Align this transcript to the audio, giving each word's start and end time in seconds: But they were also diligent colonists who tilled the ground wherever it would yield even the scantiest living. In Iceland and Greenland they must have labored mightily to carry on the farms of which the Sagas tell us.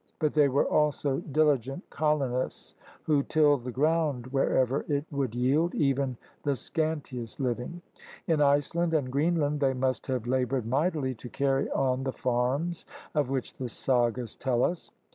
But 0.17 0.33
they 0.33 0.47
were 0.49 0.65
also 0.67 1.19
diligent 1.19 1.87
colonists 1.91 2.73
who 3.03 3.21
tilled 3.21 3.63
the 3.63 3.71
ground 3.71 4.25
wherever 4.33 4.83
it 4.87 5.05
would 5.11 5.35
yield 5.35 5.75
even 5.75 6.17
the 6.41 6.55
scantiest 6.55 7.39
living. 7.39 7.83
In 8.25 8.41
Iceland 8.41 8.95
and 8.95 9.11
Greenland 9.11 9.59
they 9.59 9.75
must 9.75 10.07
have 10.07 10.25
labored 10.25 10.65
mightily 10.65 11.13
to 11.13 11.29
carry 11.29 11.69
on 11.69 12.03
the 12.03 12.13
farms 12.13 12.83
of 13.13 13.29
which 13.29 13.53
the 13.53 13.69
Sagas 13.69 14.35
tell 14.35 14.63
us. 14.63 14.89